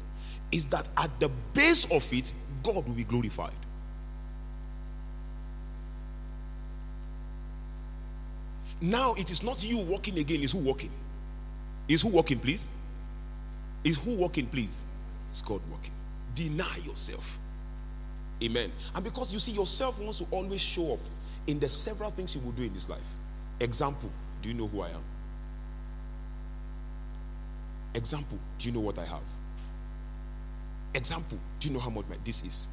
Is 0.51 0.65
that 0.65 0.87
at 0.97 1.19
the 1.19 1.29
base 1.53 1.85
of 1.91 2.11
it, 2.11 2.33
God 2.63 2.87
will 2.87 2.95
be 2.95 3.03
glorified. 3.03 3.53
Now 8.81 9.13
it 9.15 9.31
is 9.31 9.43
not 9.43 9.63
you 9.63 9.77
walking 9.79 10.17
again, 10.19 10.41
it's 10.41 10.53
who 10.53 10.59
walking? 10.59 10.91
Is 11.87 12.01
who 12.01 12.09
walking, 12.09 12.39
please? 12.39 12.67
Is 13.83 13.97
who 13.97 14.15
walking, 14.15 14.45
please? 14.45 14.83
It's 15.31 15.41
God 15.41 15.61
walking. 15.69 15.93
Deny 16.35 16.77
yourself. 16.85 17.39
Amen. 18.41 18.71
And 18.95 19.03
because 19.03 19.33
you 19.33 19.39
see, 19.39 19.51
yourself 19.51 19.99
wants 19.99 20.19
to 20.19 20.27
always 20.31 20.61
show 20.61 20.93
up 20.93 20.99
in 21.47 21.59
the 21.59 21.67
several 21.67 22.11
things 22.11 22.35
you 22.35 22.41
will 22.41 22.51
do 22.51 22.63
in 22.63 22.73
this 22.73 22.87
life. 22.87 22.99
Example, 23.59 24.09
do 24.41 24.49
you 24.49 24.55
know 24.55 24.67
who 24.67 24.81
I 24.81 24.89
am? 24.89 25.03
Example, 27.93 28.37
do 28.59 28.67
you 28.67 28.73
know 28.73 28.81
what 28.81 28.97
I 28.97 29.05
have? 29.05 29.23
Example, 30.93 31.37
do 31.59 31.67
you 31.67 31.73
know 31.73 31.79
how 31.79 31.89
much 31.89 32.05
my 32.09 32.15
this 32.23 32.43
is? 32.43 32.67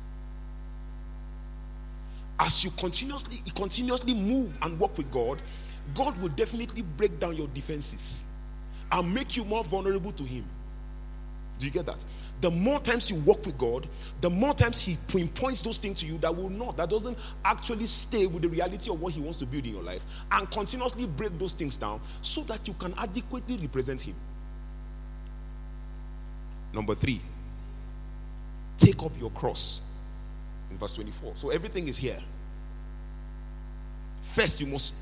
As 2.39 2.63
you 2.63 2.71
continuously 2.73 3.43
continuously 3.55 4.15
move 4.15 4.57
and 4.63 4.79
work 4.79 4.97
with 4.97 5.11
God, 5.11 5.43
God 5.95 6.17
will 6.19 6.29
definitely 6.29 6.83
break 6.83 7.19
down 7.21 7.37
your 7.37 7.49
defenses 7.49 8.25
and 8.91 9.15
make 9.15 9.37
you 9.37 9.45
more 9.45 9.65
vulnerable 9.65 10.13
to 10.13 10.25
Him. 10.25 10.45
Do 11.59 11.65
you 11.65 11.73
get 11.73 11.87
that? 11.87 11.97
The 12.43 12.51
more 12.51 12.81
times 12.81 13.11
you 13.11 13.17
walk 13.17 13.47
with 13.47 13.57
God, 13.57 13.87
the 14.21 14.29
more 14.29 14.53
times 14.53 14.79
He 14.79 14.99
pinpoints 15.09 15.63
those 15.63 15.79
things 15.79 16.01
to 16.01 16.07
you 16.07 16.19
that 16.19 16.35
will 16.35 16.51
not, 16.51 16.77
that 16.77 16.91
doesn't 16.91 17.17
actually 17.45 17.87
stay 17.87 18.27
with 18.27 18.43
the 18.43 18.49
reality 18.49 18.91
of 18.91 19.01
what 19.01 19.13
He 19.13 19.21
wants 19.21 19.39
to 19.39 19.47
build 19.47 19.67
in 19.67 19.73
your 19.73 19.83
life, 19.83 20.05
and 20.31 20.51
continuously 20.51 21.07
break 21.07 21.39
those 21.39 21.55
things 21.55 21.77
down 21.77 22.01
so 22.21 22.43
that 22.43 22.69
you 22.69 22.75
can 22.75 22.95
adequately 22.99 23.57
represent 23.57 24.03
Him. 24.03 24.15
Number 26.75 26.95
three, 26.95 27.23
take 28.77 29.03
up 29.03 29.13
your 29.19 29.31
cross 29.31 29.81
in 30.71 30.77
verse 30.77 30.93
24. 30.93 31.37
So 31.37 31.51
everything 31.51 31.89
is 31.89 31.97
here. 31.97 32.19
First, 34.37 34.61
you 34.61 34.67
must 34.67 34.93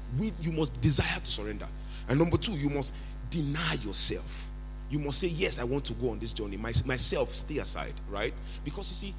you 0.41 0.53
must 0.53 0.81
desire 0.81 1.19
to 1.19 1.29
surrender. 1.29 1.67
And 2.09 2.21
number 2.21 2.37
two, 2.37 2.53
you 2.53 2.71
must 2.71 2.95
deny 3.31 3.75
yourself. 3.85 4.49
You 4.89 5.01
must 5.01 5.19
say, 5.19 5.27
Yes, 5.27 5.59
I 5.59 5.65
want 5.65 5.85
to 5.87 5.93
go 5.95 6.11
on 6.11 6.21
this 6.21 6.33
journey. 6.33 6.57
My, 6.57 6.73
myself, 6.87 7.35
stay 7.35 7.59
aside, 7.59 7.95
right? 8.09 8.33
Because 8.65 8.89
you 8.91 8.95
see, 8.95 9.15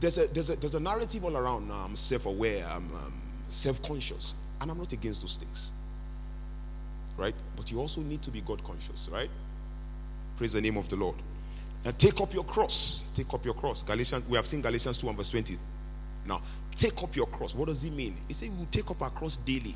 there's 0.00 0.16
a 0.16 0.28
there's 0.28 0.48
a 0.48 0.56
there's 0.56 0.74
a 0.74 0.80
narrative 0.80 1.26
all 1.26 1.36
around 1.36 1.68
now. 1.68 1.84
I'm 1.84 1.94
self-aware, 1.94 2.64
I'm 2.64 2.90
um, 2.96 3.12
self-conscious, 3.50 4.34
and 4.62 4.70
I'm 4.70 4.78
not 4.78 4.94
against 4.94 5.20
those 5.20 5.36
things. 5.36 5.72
Right? 7.18 7.34
But 7.54 7.70
you 7.70 7.80
also 7.80 8.00
need 8.00 8.22
to 8.22 8.30
be 8.30 8.40
God 8.40 8.64
conscious, 8.64 9.10
right? 9.12 9.28
Praise 10.38 10.54
the 10.54 10.62
name 10.62 10.78
of 10.78 10.88
the 10.88 10.96
Lord. 10.96 11.16
And 11.84 11.98
take 11.98 12.18
up 12.18 12.32
your 12.32 12.44
cross. 12.44 13.02
Take 13.14 13.34
up 13.34 13.44
your 13.44 13.54
cross. 13.54 13.82
Galatians, 13.82 14.24
we 14.26 14.36
have 14.36 14.46
seen 14.46 14.62
Galatians 14.62 14.96
2 14.96 15.06
and 15.06 15.18
verse 15.18 15.28
20. 15.28 15.58
Now, 16.26 16.40
take 16.74 17.02
up 17.02 17.14
your 17.14 17.26
cross. 17.26 17.54
What 17.54 17.68
does 17.68 17.84
it 17.84 17.92
mean? 17.92 18.16
He 18.28 18.34
said 18.34 18.50
we 18.50 18.58
will 18.58 18.68
take 18.70 18.90
up 18.90 19.00
our 19.02 19.10
cross 19.10 19.36
daily. 19.38 19.74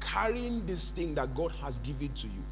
Carrying 0.00 0.64
this 0.66 0.90
thing 0.90 1.14
that 1.14 1.34
God 1.34 1.52
has 1.62 1.78
given 1.80 2.08
to 2.08 2.26
you. 2.26 2.42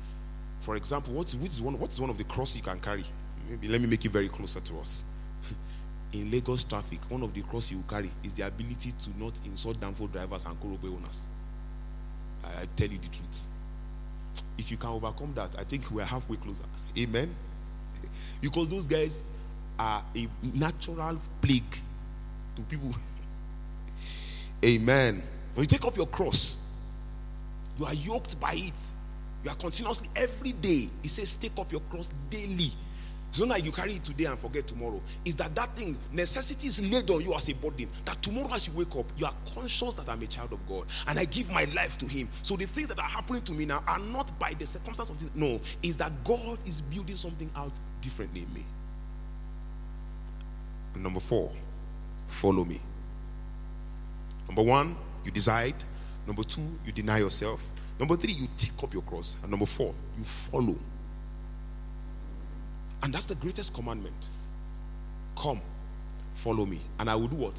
For 0.60 0.76
example, 0.76 1.14
what 1.14 1.32
is 1.32 1.60
one, 1.60 1.78
what 1.78 1.90
is 1.90 2.00
one 2.00 2.10
of 2.10 2.18
the 2.18 2.24
crosses 2.24 2.56
you 2.56 2.62
can 2.62 2.78
carry? 2.80 3.04
Maybe 3.48 3.68
let 3.68 3.80
me 3.80 3.86
make 3.86 4.04
it 4.04 4.10
very 4.10 4.28
closer 4.28 4.60
to 4.60 4.78
us. 4.78 5.04
In 6.12 6.30
Lagos 6.30 6.64
traffic, 6.64 7.00
one 7.08 7.22
of 7.22 7.32
the 7.32 7.42
crosses 7.42 7.72
you 7.72 7.84
carry 7.88 8.10
is 8.22 8.32
the 8.32 8.46
ability 8.46 8.92
to 8.92 9.10
not 9.18 9.32
insult 9.44 9.80
danfo 9.80 10.10
drivers 10.10 10.44
and 10.44 10.60
korope 10.60 10.84
owners. 10.84 11.26
I, 12.44 12.62
I 12.62 12.66
tell 12.76 12.88
you 12.88 12.98
the 12.98 13.08
truth. 13.08 13.46
If 14.58 14.70
you 14.70 14.76
can 14.76 14.90
overcome 14.90 15.32
that, 15.34 15.54
I 15.58 15.64
think 15.64 15.90
we're 15.90 16.04
halfway 16.04 16.36
closer. 16.36 16.64
Amen. 16.96 17.34
Because 18.40 18.68
those 18.68 18.86
guys 18.86 19.22
are 19.80 20.04
a 20.14 20.28
natural 20.42 21.16
plague 21.40 21.78
to 22.54 22.62
people. 22.62 22.94
Amen. 24.64 25.22
When 25.54 25.64
you 25.64 25.66
take 25.66 25.84
up 25.86 25.96
your 25.96 26.06
cross, 26.06 26.58
you 27.78 27.86
are 27.86 27.94
yoked 27.94 28.38
by 28.38 28.52
it. 28.52 28.84
You 29.42 29.48
are 29.48 29.56
continuously, 29.56 30.08
every 30.14 30.52
day, 30.52 30.90
it 31.02 31.08
says, 31.08 31.34
take 31.36 31.58
up 31.58 31.72
your 31.72 31.80
cross 31.90 32.10
daily. 32.28 32.72
It's 33.30 33.38
not 33.38 33.48
like 33.48 33.64
you 33.64 33.72
carry 33.72 33.94
it 33.94 34.04
today 34.04 34.24
and 34.24 34.38
forget 34.38 34.66
tomorrow. 34.66 35.00
Is 35.24 35.36
that 35.36 35.54
that 35.54 35.74
thing, 35.76 35.96
necessity 36.12 36.66
is 36.66 36.92
laid 36.92 37.08
on 37.10 37.22
you 37.22 37.32
as 37.32 37.48
a 37.48 37.54
burden. 37.54 37.88
That 38.04 38.20
tomorrow 38.20 38.52
as 38.52 38.66
you 38.66 38.74
wake 38.74 38.94
up, 38.96 39.06
you 39.16 39.24
are 39.24 39.34
conscious 39.54 39.94
that 39.94 40.08
I'm 40.10 40.20
a 40.20 40.26
child 40.26 40.52
of 40.52 40.68
God 40.68 40.84
and 41.06 41.18
I 41.18 41.24
give 41.24 41.48
my 41.48 41.64
life 41.66 41.96
to 41.98 42.06
Him. 42.06 42.28
So 42.42 42.56
the 42.56 42.66
things 42.66 42.88
that 42.88 42.98
are 42.98 43.08
happening 43.08 43.42
to 43.42 43.52
me 43.52 43.64
now 43.64 43.82
are 43.86 44.00
not 44.00 44.36
by 44.38 44.52
the 44.54 44.66
circumstance 44.66 45.08
of 45.08 45.18
this. 45.20 45.30
No, 45.34 45.60
is 45.82 45.96
that 45.98 46.12
God 46.24 46.58
is 46.66 46.80
building 46.82 47.16
something 47.16 47.48
out 47.54 47.72
differently 48.02 48.42
in 48.42 48.52
me. 48.52 48.64
Number 50.94 51.20
four, 51.20 51.50
follow 52.28 52.64
me. 52.64 52.80
Number 54.46 54.62
one, 54.62 54.96
you 55.24 55.30
decide. 55.30 55.76
Number 56.26 56.42
two, 56.42 56.62
you 56.84 56.92
deny 56.92 57.18
yourself. 57.18 57.62
Number 57.98 58.16
three, 58.16 58.32
you 58.32 58.48
take 58.56 58.72
up 58.82 58.92
your 58.92 59.02
cross. 59.02 59.36
And 59.42 59.50
number 59.50 59.66
four, 59.66 59.94
you 60.18 60.24
follow. 60.24 60.76
And 63.02 63.14
that's 63.14 63.24
the 63.24 63.34
greatest 63.34 63.72
commandment. 63.74 64.28
Come, 65.36 65.60
follow 66.34 66.66
me. 66.66 66.80
And 66.98 67.08
I 67.08 67.14
will 67.14 67.28
do 67.28 67.36
what? 67.36 67.54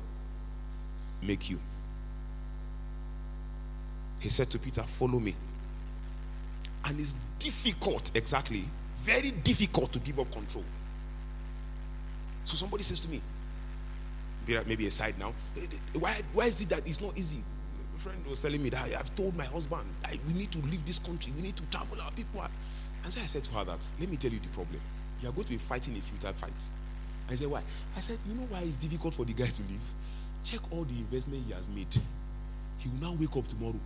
Make 1.21 1.49
you. 1.49 1.59
He 4.19 4.29
said 4.29 4.49
to 4.51 4.59
Peter, 4.59 4.83
Follow 4.83 5.19
me. 5.19 5.35
And 6.85 6.99
it's 6.99 7.15
difficult, 7.39 8.11
exactly, 8.15 8.63
very 8.97 9.31
difficult 9.31 9.91
to 9.93 9.99
give 9.99 10.19
up 10.19 10.31
control. 10.31 10.63
So 12.45 12.55
somebody 12.55 12.83
says 12.83 12.99
to 13.01 13.09
me, 13.09 13.21
maybe 14.47 14.87
a 14.87 14.91
side 14.91 15.15
now, 15.19 15.33
why, 15.99 16.21
why 16.33 16.45
is 16.45 16.61
it 16.61 16.69
that 16.69 16.87
it's 16.87 16.99
not 16.99 17.17
easy? 17.17 17.43
A 17.95 17.99
friend 17.99 18.25
was 18.27 18.41
telling 18.41 18.61
me 18.61 18.69
that 18.69 18.85
I 18.85 18.89
have 18.97 19.13
told 19.15 19.35
my 19.35 19.45
husband, 19.45 19.83
we 20.27 20.33
need 20.33 20.51
to 20.51 20.59
leave 20.59 20.83
this 20.85 20.99
country, 20.99 21.31
we 21.35 21.41
need 21.41 21.55
to 21.55 21.63
travel, 21.67 22.01
our 22.01 22.11
people 22.11 22.41
are. 22.41 22.49
And 23.03 23.13
so 23.13 23.21
I 23.21 23.27
said 23.27 23.43
to 23.45 23.53
her 23.53 23.65
that, 23.65 23.79
let 23.99 24.09
me 24.09 24.17
tell 24.17 24.31
you 24.31 24.39
the 24.39 24.49
problem 24.49 24.81
you 25.21 25.29
are 25.29 25.31
going 25.31 25.45
to 25.45 25.51
be 25.51 25.57
fighting 25.57 25.95
a 25.95 26.01
futile 26.01 26.33
fight. 26.33 26.69
I 27.29 27.35
said, 27.35 27.47
why? 27.47 27.61
I 27.95 28.01
said, 28.01 28.17
you 28.27 28.33
know 28.33 28.47
why 28.49 28.61
it's 28.61 28.75
difficult 28.75 29.13
for 29.13 29.23
the 29.23 29.33
guy 29.33 29.45
to 29.45 29.61
leave? 29.63 29.79
Check 30.43 30.59
all 30.71 30.83
the 30.83 30.97
investment 30.97 31.43
he 31.45 31.53
has 31.53 31.69
made. 31.69 31.93
He 32.79 32.89
will 32.89 33.11
now 33.11 33.17
wake 33.19 33.35
up 33.37 33.47
tomorrow 33.47 33.79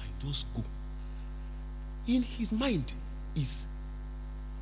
and 0.00 0.10
just 0.20 0.46
go. 0.54 0.62
In 2.06 2.22
his 2.22 2.52
mind 2.52 2.94
is, 3.34 3.66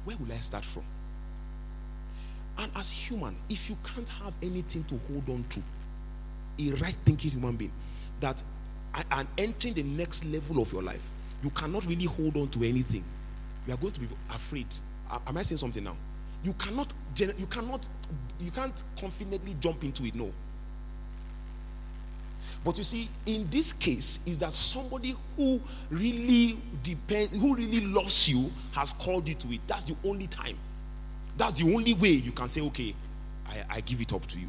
where 0.04 0.16
will 0.16 0.32
I 0.32 0.38
start 0.38 0.64
from? 0.64 0.84
And 2.58 2.70
as 2.76 2.90
human, 2.90 3.34
if 3.48 3.68
you 3.68 3.76
can't 3.82 4.08
have 4.08 4.34
anything 4.42 4.84
to 4.84 5.00
hold 5.08 5.28
on 5.28 5.44
to, 5.50 5.62
a 6.60 6.76
right 6.76 6.94
thinking 7.04 7.32
human 7.32 7.56
being, 7.56 7.72
that 8.20 8.42
and 9.10 9.26
entering 9.38 9.74
the 9.74 9.82
next 9.82 10.24
level 10.26 10.62
of 10.62 10.72
your 10.72 10.82
life, 10.82 11.10
you 11.42 11.50
cannot 11.50 11.84
really 11.86 12.04
hold 12.04 12.36
on 12.36 12.48
to 12.48 12.62
anything. 12.62 13.04
You 13.66 13.74
are 13.74 13.76
going 13.76 13.92
to 13.92 14.00
be 14.00 14.08
afraid 14.30 14.66
am 15.26 15.36
I 15.36 15.42
saying 15.42 15.58
something 15.58 15.82
now? 15.82 15.96
You 16.42 16.52
cannot, 16.54 16.92
you 17.16 17.46
cannot, 17.46 17.88
you 18.38 18.50
can't 18.50 18.82
confidently 18.98 19.56
jump 19.60 19.82
into 19.84 20.04
it. 20.04 20.14
No. 20.14 20.32
But 22.62 22.78
you 22.78 22.84
see, 22.84 23.08
in 23.26 23.48
this 23.50 23.72
case, 23.72 24.18
is 24.24 24.38
that 24.38 24.54
somebody 24.54 25.16
who 25.36 25.60
really 25.90 26.58
depends, 26.82 27.38
who 27.38 27.54
really 27.54 27.80
loves 27.80 28.28
you, 28.28 28.50
has 28.72 28.90
called 28.92 29.28
you 29.28 29.34
to 29.34 29.52
it. 29.52 29.60
That's 29.66 29.84
the 29.84 29.96
only 30.04 30.26
time. 30.26 30.56
That's 31.36 31.62
the 31.62 31.74
only 31.74 31.94
way 31.94 32.10
you 32.10 32.32
can 32.32 32.48
say, 32.48 32.60
okay, 32.62 32.94
I, 33.46 33.64
I 33.76 33.80
give 33.80 34.00
it 34.00 34.12
up 34.12 34.26
to 34.26 34.38
you. 34.38 34.48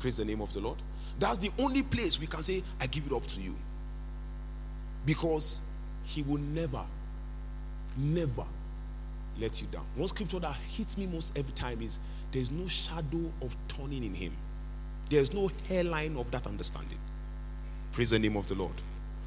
Praise 0.00 0.16
the 0.16 0.24
name 0.24 0.40
of 0.40 0.52
the 0.52 0.60
Lord. 0.60 0.78
That's 1.18 1.38
the 1.38 1.50
only 1.58 1.82
place 1.82 2.20
we 2.20 2.26
can 2.26 2.42
say, 2.42 2.62
I 2.80 2.86
give 2.86 3.06
it 3.06 3.12
up 3.12 3.26
to 3.26 3.40
you. 3.40 3.54
Because 5.04 5.60
he 6.04 6.22
will 6.22 6.38
never, 6.38 6.82
never 7.96 8.44
let 9.38 9.60
you 9.60 9.66
down. 9.68 9.84
One 9.94 10.08
scripture 10.08 10.38
that 10.40 10.56
hits 10.68 10.96
me 10.98 11.06
most 11.06 11.32
every 11.36 11.52
time 11.52 11.80
is 11.80 11.98
there's 12.32 12.50
no 12.50 12.66
shadow 12.68 13.32
of 13.42 13.56
turning 13.68 14.04
in 14.04 14.14
him. 14.14 14.36
There's 15.10 15.32
no 15.32 15.50
hairline 15.68 16.16
of 16.16 16.30
that 16.30 16.46
understanding. 16.46 16.98
Praise 17.92 18.10
the 18.10 18.18
name 18.18 18.36
of 18.36 18.46
the 18.46 18.54
Lord. 18.54 18.74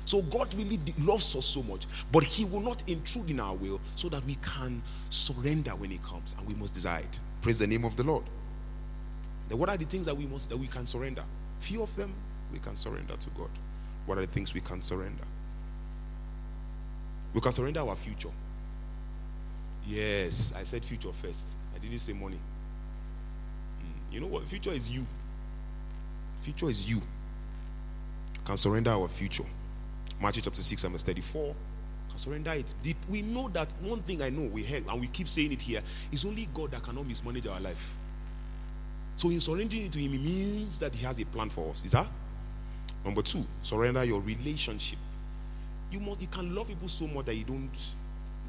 So 0.06 0.22
God 0.24 0.54
really 0.56 0.80
loves 1.00 1.36
us 1.36 1.46
so 1.46 1.64
much, 1.64 1.86
but 2.12 2.24
He 2.24 2.46
will 2.46 2.62
not 2.62 2.84
intrude 2.88 3.30
in 3.30 3.40
our 3.40 3.56
will 3.56 3.80
so 3.96 4.10
that 4.10 4.26
we 4.26 4.36
can 4.36 4.82
surrender 5.10 5.72
when 5.72 5.92
He 5.92 5.98
comes, 6.00 6.36
and 6.38 6.48
we 6.48 6.56
must 6.56 6.74
decide. 6.74 7.08
Praise 7.42 7.60
the 7.60 7.68
name 7.68 7.86
of 7.86 7.96
the 7.96 8.04
Lord. 8.04 8.24
Then 9.50 9.58
what 9.58 9.70
are 9.70 9.78
the 9.78 9.86
things 9.86 10.06
that 10.06 10.16
we 10.16 10.26
must 10.26 10.50
that 10.50 10.58
we 10.58 10.68
can 10.68 10.86
surrender? 10.86 11.24
Few 11.60 11.82
of 11.84 11.96
them 11.96 12.14
we 12.52 12.60
can 12.60 12.76
surrender 12.76 13.16
to 13.16 13.30
God. 13.32 13.50
What 14.06 14.18
are 14.18 14.22
the 14.22 14.32
things 14.32 14.54
we 14.54 14.62
can 14.62 14.82
surrender? 14.82 15.24
We 17.34 17.42
can 17.42 17.52
surrender 17.52 17.82
our 17.82 17.96
future. 17.96 18.32
Yes, 19.86 20.54
I 20.56 20.64
said 20.64 20.86
future 20.86 21.12
first. 21.12 21.48
I 21.76 21.80
didn't 21.80 22.00
say 22.00 22.14
money. 22.14 22.38
Mm, 23.80 24.14
you 24.14 24.20
know 24.20 24.28
what? 24.28 24.48
Future 24.48 24.72
is 24.72 24.90
you. 24.90 25.06
Future 26.42 26.70
is 26.70 26.90
you. 26.90 27.02
Can 28.46 28.58
surrender 28.58 28.92
our 28.92 29.08
future. 29.08 29.46
Matthew 30.22 30.44
chapter 30.44 30.62
6, 30.62 30.84
verse 30.84 31.04
34. 31.04 31.56
Surrender 32.16 32.52
it. 32.52 32.76
We 33.10 33.22
know 33.22 33.50
that 33.50 33.70
one 33.82 34.02
thing 34.04 34.22
I 34.22 34.30
know 34.30 34.44
we 34.44 34.64
heard, 34.64 34.84
and 34.88 35.00
we 35.00 35.08
keep 35.08 35.28
saying 35.28 35.54
it 35.54 35.62
here, 35.62 35.82
is 36.12 36.26
only 36.26 36.48
God 36.54 36.72
that 36.72 36.84
cannot 36.84 37.08
mismanage 37.08 37.48
our 37.48 37.60
life. 37.60 37.96
So 39.16 39.30
in 39.30 39.42
surrendering 39.42 39.86
it 39.86 39.92
to 39.94 40.00
him, 40.00 40.14
it 40.14 40.22
means 40.22 40.78
that 40.80 40.94
he 40.94 41.06
has 41.06 41.20
a 41.20 41.26
plan 41.26 41.50
for 41.50 41.72
us. 41.72 41.84
Is 41.86 41.92
that? 41.92 42.08
Number 43.04 43.22
two, 43.22 43.46
surrender 43.64 44.04
your 44.04 44.22
relationship. 44.22 45.00
You 45.92 46.00
must 46.00 46.22
you 46.22 46.28
can 46.28 46.54
love 46.54 46.68
people 46.68 46.88
so 46.88 47.08
much 47.08 47.26
that 47.26 47.36
you 47.36 47.44
don't 47.44 47.70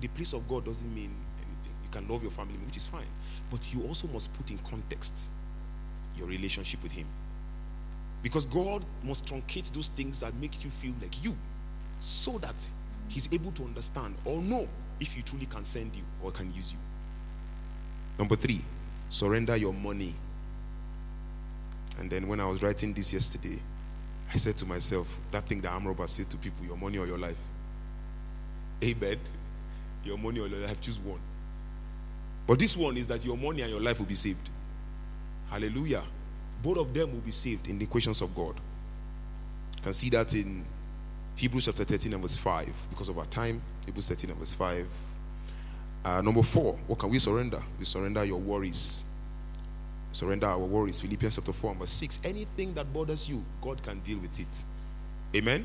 the 0.00 0.08
place 0.08 0.32
of 0.32 0.46
God 0.48 0.64
doesn't 0.64 0.92
mean 0.94 1.14
anything. 1.38 1.74
You 1.82 1.88
can 1.90 2.06
love 2.08 2.22
your 2.22 2.30
family, 2.30 2.58
which 2.66 2.76
is 2.76 2.86
fine. 2.88 3.06
But 3.50 3.72
you 3.72 3.82
also 3.84 4.08
must 4.08 4.32
put 4.34 4.50
in 4.50 4.58
context 4.58 5.30
your 6.16 6.26
relationship 6.26 6.82
with 6.82 6.92
him. 6.92 7.06
Because 8.22 8.46
God 8.46 8.84
must 9.02 9.26
truncate 9.26 9.72
those 9.72 9.88
things 9.88 10.20
that 10.20 10.34
make 10.34 10.64
you 10.64 10.70
feel 10.70 10.94
like 11.00 11.22
you 11.24 11.36
so 12.02 12.36
that 12.38 12.54
he's 13.08 13.32
able 13.32 13.52
to 13.52 13.62
understand 13.62 14.14
or 14.24 14.42
know 14.42 14.68
if 15.00 15.12
he 15.12 15.22
truly 15.22 15.46
can 15.46 15.64
send 15.64 15.94
you 15.94 16.02
or 16.22 16.32
can 16.32 16.52
use 16.52 16.72
you. 16.72 16.78
Number 18.18 18.36
three, 18.36 18.60
surrender 19.08 19.56
your 19.56 19.72
money. 19.72 20.12
And 21.98 22.10
then 22.10 22.26
when 22.26 22.40
I 22.40 22.46
was 22.46 22.62
writing 22.62 22.92
this 22.92 23.12
yesterday, 23.12 23.58
I 24.34 24.36
said 24.36 24.56
to 24.58 24.66
myself, 24.66 25.18
that 25.30 25.46
thing 25.46 25.60
that 25.60 25.72
Amroba 25.72 26.08
said 26.08 26.28
to 26.30 26.36
people, 26.36 26.66
your 26.66 26.76
money 26.76 26.98
or 26.98 27.06
your 27.06 27.18
life. 27.18 27.36
Amen. 28.82 29.18
Your 30.04 30.18
money 30.18 30.40
or 30.40 30.48
your 30.48 30.66
life, 30.66 30.80
choose 30.80 30.98
one. 30.98 31.20
But 32.46 32.58
this 32.58 32.76
one 32.76 32.96
is 32.96 33.06
that 33.06 33.24
your 33.24 33.36
money 33.36 33.62
and 33.62 33.70
your 33.70 33.80
life 33.80 33.98
will 33.98 34.06
be 34.06 34.14
saved. 34.14 34.50
Hallelujah. 35.50 36.02
Both 36.62 36.78
of 36.78 36.94
them 36.94 37.12
will 37.12 37.20
be 37.20 37.30
saved 37.30 37.68
in 37.68 37.78
the 37.78 37.84
equations 37.84 38.22
of 38.22 38.34
God. 38.34 38.54
You 39.76 39.82
can 39.82 39.92
see 39.92 40.10
that 40.10 40.32
in 40.34 40.64
Hebrews 41.36 41.64
chapter 41.66 41.84
13 41.84 42.12
and 42.12 42.22
verse 42.22 42.36
5. 42.36 42.88
Because 42.90 43.08
of 43.08 43.18
our 43.18 43.26
time, 43.26 43.62
Hebrews 43.86 44.08
13 44.08 44.30
and 44.30 44.38
verse 44.38 44.54
5. 44.54 44.86
Uh, 46.04 46.20
number 46.20 46.42
four, 46.42 46.76
what 46.86 46.98
can 46.98 47.10
we 47.10 47.18
surrender? 47.18 47.62
We 47.78 47.84
surrender 47.84 48.24
your 48.24 48.38
worries. 48.38 49.04
Surrender 50.12 50.46
our 50.46 50.58
worries. 50.58 51.00
Philippians 51.00 51.36
chapter 51.36 51.52
4 51.52 51.70
and 51.70 51.80
verse 51.80 51.92
6. 51.92 52.20
Anything 52.24 52.74
that 52.74 52.92
bothers 52.92 53.28
you, 53.28 53.44
God 53.62 53.82
can 53.82 54.00
deal 54.00 54.18
with 54.18 54.38
it. 54.38 54.64
Amen. 55.34 55.64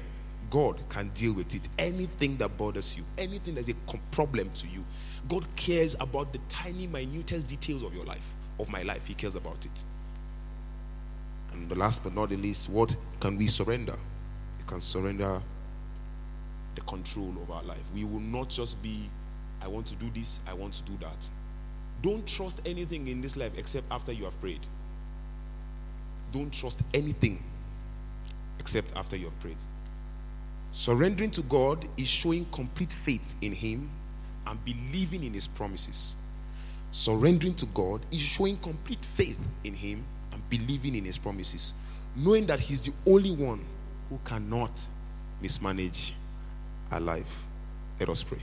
God 0.50 0.82
can 0.90 1.10
deal 1.10 1.34
with 1.34 1.54
it. 1.54 1.68
Anything 1.78 2.38
that 2.38 2.56
bothers 2.58 2.96
you, 2.96 3.04
anything 3.18 3.56
that's 3.56 3.70
a 3.70 3.76
problem 4.12 4.50
to 4.52 4.68
you, 4.68 4.86
God 5.28 5.46
cares 5.56 5.96
about 6.00 6.32
the 6.32 6.40
tiny, 6.48 6.88
minutest 6.88 7.48
details 7.48 7.84
of 7.84 7.94
your 7.94 8.06
life, 8.06 8.36
of 8.60 8.70
my 8.70 8.84
life. 8.84 9.06
He 9.06 9.14
cares 9.14 9.36
about 9.36 9.66
it. 9.66 9.84
And 11.52 11.68
the 11.68 11.76
last 11.76 12.04
but 12.04 12.14
not 12.14 12.30
the 12.30 12.38
least, 12.38 12.70
what 12.70 12.96
can 13.20 13.38
we 13.38 13.48
surrender? 13.48 13.96
You 14.60 14.66
can 14.66 14.80
surrender 14.80 15.42
the 16.78 16.82
control 16.82 17.34
of 17.42 17.50
our 17.50 17.64
life. 17.64 17.82
We 17.94 18.06
will 18.06 18.20
not 18.20 18.50
just 18.50 18.82
be, 18.84 19.10
I 19.62 19.68
want 19.68 19.88
to 19.88 19.96
do 19.96 20.12
this, 20.14 20.40
I 20.48 20.54
want 20.54 20.74
to 20.76 20.84
do 20.84 20.96
that. 21.02 21.30
Don't 22.04 22.26
trust 22.28 22.62
anything 22.66 23.08
in 23.08 23.20
this 23.20 23.36
life 23.36 23.52
except 23.58 23.88
after 23.90 24.12
you 24.12 24.26
have 24.26 24.40
prayed. 24.40 24.60
Don't 26.32 26.54
trust 26.54 26.84
anything 26.94 27.44
except 28.60 28.96
after 28.96 29.16
you 29.16 29.26
have 29.26 29.40
prayed. 29.40 29.58
Surrendering 30.72 31.32
to 31.32 31.42
God 31.42 31.88
is 31.98 32.08
showing 32.08 32.46
complete 32.52 32.94
faith 32.94 33.34
in 33.42 33.52
Him 33.52 33.90
and 34.46 34.64
believing 34.64 35.24
in 35.24 35.34
His 35.34 35.48
promises. 35.48 36.16
Surrendering 36.92 37.56
to 37.56 37.66
God 37.68 38.02
is 38.12 38.20
showing 38.20 38.58
complete 38.58 39.04
faith 39.04 39.40
in 39.64 39.74
Him 39.74 40.06
and 40.32 40.48
believing 40.50 40.94
in 40.94 41.06
His 41.06 41.18
promises, 41.18 41.74
knowing 42.16 42.46
that 42.46 42.60
He's 42.60 42.82
the 42.82 42.94
only 43.08 43.32
one 43.32 43.66
who 44.12 44.20
cannot 44.24 44.72
mismanage 45.42 46.14
life. 46.96 47.46
Let 48.00 48.10
us 48.10 48.24
pray. 48.24 48.42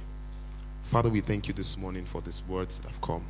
Father, 0.83 1.09
we 1.09 1.21
thank 1.21 1.49
you 1.49 1.55
this 1.55 1.77
morning 1.79 2.05
for 2.05 2.21
these 2.21 2.43
words 2.47 2.79
that 2.79 2.87
have 2.87 3.01
come. 3.01 3.25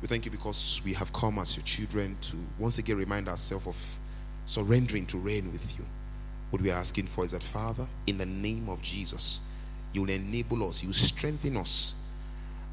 We 0.00 0.08
thank 0.08 0.24
you 0.24 0.30
because 0.30 0.80
we 0.84 0.92
have 0.94 1.12
come 1.12 1.38
as 1.38 1.56
your 1.56 1.64
children 1.64 2.16
to 2.22 2.36
once 2.58 2.78
again 2.78 2.96
remind 2.96 3.28
ourselves 3.28 3.66
of 3.66 3.98
surrendering 4.46 5.06
to 5.06 5.18
reign 5.18 5.50
with 5.52 5.78
you. 5.78 5.84
What 6.50 6.62
we 6.62 6.70
are 6.70 6.78
asking 6.78 7.06
for 7.06 7.24
is 7.24 7.32
that, 7.32 7.42
Father, 7.42 7.86
in 8.06 8.18
the 8.18 8.26
name 8.26 8.68
of 8.68 8.80
Jesus, 8.82 9.40
you 9.92 10.02
will 10.02 10.10
enable 10.10 10.68
us, 10.68 10.82
you 10.82 10.88
will 10.88 10.94
strengthen 10.94 11.56
us. 11.56 11.94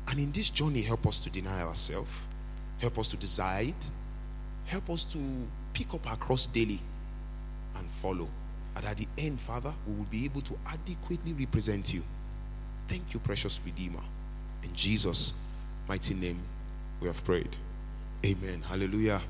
And 0.07 0.19
in 0.19 0.31
this 0.31 0.49
journey, 0.49 0.81
help 0.81 1.07
us 1.07 1.19
to 1.19 1.29
deny 1.29 1.61
ourselves, 1.61 2.11
help 2.79 2.97
us 2.99 3.07
to 3.09 3.17
decide, 3.17 3.75
help 4.65 4.89
us 4.89 5.03
to 5.05 5.19
pick 5.73 5.93
up 5.93 6.09
our 6.09 6.17
cross 6.17 6.45
daily 6.45 6.79
and 7.77 7.87
follow. 7.87 8.27
And 8.75 8.85
at 8.85 8.97
the 8.97 9.07
end, 9.17 9.39
Father, 9.41 9.73
we 9.85 9.93
will 9.95 10.05
be 10.05 10.25
able 10.25 10.41
to 10.41 10.57
adequately 10.65 11.33
represent 11.33 11.93
you. 11.93 12.03
Thank 12.87 13.13
you, 13.13 13.19
precious 13.19 13.59
Redeemer. 13.65 14.01
In 14.63 14.73
Jesus' 14.73 15.33
mighty 15.87 16.13
name, 16.13 16.39
we 16.99 17.07
have 17.07 17.23
prayed. 17.23 17.57
Amen. 18.25 18.61
Hallelujah. 18.61 19.21